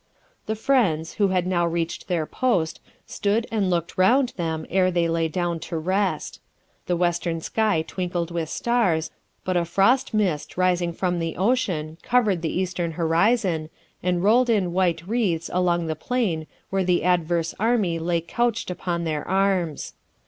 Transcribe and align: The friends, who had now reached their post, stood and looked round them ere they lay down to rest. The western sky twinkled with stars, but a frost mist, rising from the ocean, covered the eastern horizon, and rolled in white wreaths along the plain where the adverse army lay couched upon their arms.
The 0.47 0.55
friends, 0.55 1.13
who 1.21 1.27
had 1.27 1.45
now 1.45 1.63
reached 1.67 2.07
their 2.07 2.25
post, 2.25 2.79
stood 3.05 3.45
and 3.51 3.69
looked 3.69 3.99
round 3.99 4.29
them 4.35 4.65
ere 4.67 4.89
they 4.89 5.07
lay 5.07 5.27
down 5.27 5.59
to 5.69 5.77
rest. 5.77 6.39
The 6.87 6.97
western 6.97 7.39
sky 7.39 7.83
twinkled 7.87 8.31
with 8.31 8.49
stars, 8.49 9.11
but 9.45 9.55
a 9.55 9.63
frost 9.63 10.11
mist, 10.11 10.57
rising 10.57 10.91
from 10.91 11.19
the 11.19 11.37
ocean, 11.37 11.99
covered 12.01 12.41
the 12.41 12.49
eastern 12.59 12.93
horizon, 12.93 13.69
and 14.01 14.23
rolled 14.23 14.49
in 14.49 14.73
white 14.73 15.07
wreaths 15.07 15.51
along 15.53 15.85
the 15.85 15.95
plain 15.95 16.47
where 16.71 16.83
the 16.83 17.03
adverse 17.03 17.53
army 17.59 17.99
lay 17.99 18.21
couched 18.21 18.71
upon 18.71 19.03
their 19.03 19.27
arms. 19.27 19.93